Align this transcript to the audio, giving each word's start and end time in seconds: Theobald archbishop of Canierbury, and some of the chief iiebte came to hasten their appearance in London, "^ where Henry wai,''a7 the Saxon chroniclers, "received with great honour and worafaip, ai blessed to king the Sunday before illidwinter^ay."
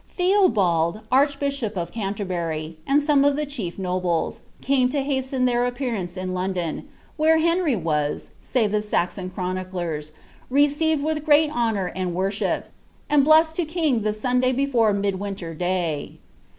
Theobald 0.17 1.01
archbishop 1.11 1.77
of 1.77 1.91
Canierbury, 1.91 2.75
and 2.87 3.03
some 3.03 3.23
of 3.23 3.35
the 3.35 3.45
chief 3.45 3.77
iiebte 3.77 4.39
came 4.59 4.89
to 4.89 5.03
hasten 5.03 5.45
their 5.45 5.63
appearance 5.67 6.17
in 6.17 6.33
London, 6.33 6.77
"^ 6.85 6.85
where 7.17 7.37
Henry 7.37 7.75
wai,''a7 7.75 8.71
the 8.71 8.81
Saxon 8.81 9.29
chroniclers, 9.29 10.11
"received 10.49 11.03
with 11.03 11.23
great 11.23 11.51
honour 11.55 11.91
and 11.95 12.15
worafaip, 12.15 12.63
ai 13.11 13.17
blessed 13.19 13.55
to 13.57 13.63
king 13.65 14.01
the 14.01 14.11
Sunday 14.11 14.51
before 14.51 14.91
illidwinter^ay." 14.91 16.17